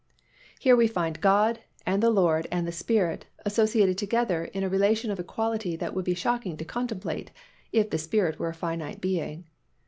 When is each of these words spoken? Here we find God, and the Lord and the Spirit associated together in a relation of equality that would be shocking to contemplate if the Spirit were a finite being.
Here 0.59 0.75
we 0.75 0.87
find 0.87 1.21
God, 1.21 1.59
and 1.85 2.01
the 2.01 2.09
Lord 2.09 2.47
and 2.51 2.65
the 2.65 2.71
Spirit 2.71 3.27
associated 3.45 3.99
together 3.99 4.45
in 4.45 4.63
a 4.63 4.67
relation 4.67 5.11
of 5.11 5.19
equality 5.19 5.75
that 5.75 5.93
would 5.93 6.05
be 6.05 6.15
shocking 6.15 6.57
to 6.57 6.65
contemplate 6.65 7.29
if 7.71 7.91
the 7.91 7.99
Spirit 7.99 8.39
were 8.39 8.49
a 8.49 8.55
finite 8.55 8.99
being. 8.99 9.45